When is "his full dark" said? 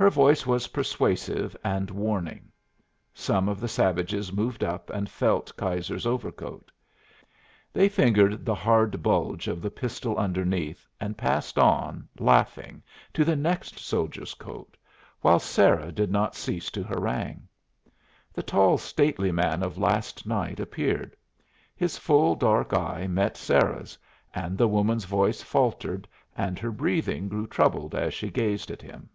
21.76-22.72